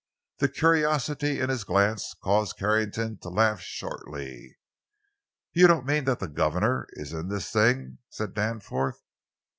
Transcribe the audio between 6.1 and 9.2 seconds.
the governor is in this thing?" said Danforth.